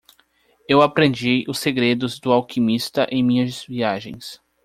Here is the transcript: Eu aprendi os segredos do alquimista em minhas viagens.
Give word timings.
Eu 0.67 0.81
aprendi 0.81 1.45
os 1.47 1.59
segredos 1.59 2.19
do 2.19 2.31
alquimista 2.31 3.05
em 3.11 3.21
minhas 3.23 3.63
viagens. 3.63 4.41